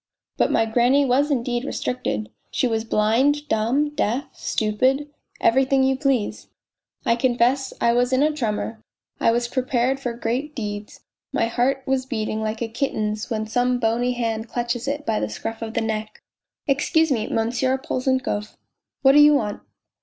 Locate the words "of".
15.61-15.75